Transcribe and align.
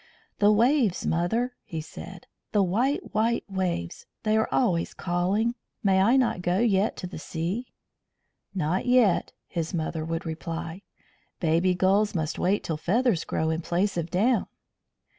"The 0.39 0.51
waves, 0.51 1.05
mother!" 1.05 1.53
he 1.63 1.79
said. 1.79 2.25
"The 2.53 2.63
white, 2.63 3.13
white 3.13 3.43
waves! 3.47 4.07
They 4.23 4.35
are 4.35 4.49
always 4.51 4.95
calling. 4.95 5.53
May 5.83 6.01
I 6.01 6.17
not 6.17 6.41
go 6.41 6.57
yet 6.57 6.97
to 6.97 7.05
the 7.05 7.19
sea?" 7.19 7.67
"Not 8.55 8.87
yet," 8.87 9.31
his 9.47 9.75
mother 9.75 10.03
would 10.03 10.25
reply. 10.25 10.81
"Baby 11.39 11.75
gulls 11.75 12.15
must 12.15 12.39
wait 12.39 12.63
till 12.63 12.77
feathers 12.77 13.23
grow 13.25 13.51
in 13.51 13.61
place 13.61 13.95
of 13.95 14.09
down." 14.09 14.47